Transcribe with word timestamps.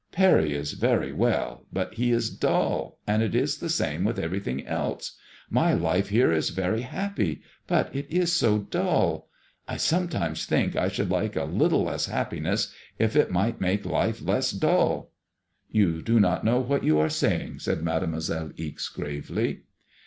"Parry 0.11 0.51
is 0.55 0.71
very 0.71 1.13
well, 1.13 1.67
but 1.71 1.93
he 1.93 2.09
is 2.11 2.31
dull, 2.31 2.97
and 3.05 3.21
it 3.21 3.35
is 3.35 3.59
the 3.59 3.69
same 3.69 4.03
with 4.03 4.17
eveiything 4.17 4.65
else. 4.67 5.15
My 5.47 5.73
life 5.75 6.09
here 6.09 6.31
is 6.31 6.49
very 6.49 6.81
happy, 6.81 7.43
but 7.67 7.95
it 7.95 8.07
is 8.09 8.33
so 8.33 8.57
dull. 8.57 9.29
I 9.67 9.77
sometimes 9.77 10.47
think 10.47 10.75
I 10.75 10.87
should 10.87 11.11
like 11.11 11.35
a 11.35 11.41
MADEMOISXLLB 11.45 11.51
tXM, 11.55 11.59
little 11.59 11.83
less 11.83 12.05
happiness 12.07 12.73
if 12.97 13.15
it 13.15 13.29
might 13.29 13.61
make 13.61 13.85
life 13.85 14.23
less 14.25 14.49
dull." 14.51 15.11
You 15.69 16.01
do 16.01 16.19
not 16.19 16.43
know 16.43 16.59
what 16.59 16.83
you 16.83 16.97
are 16.97 17.07
saying/' 17.07 17.61
said 17.61 17.83
Mademoiselle 17.83 18.53
Ixe, 18.57 18.89
gravely. 18.89 19.65